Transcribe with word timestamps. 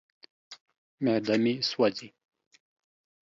معده 1.03 1.35
مې 1.43 1.53
سوځي. 1.69 2.07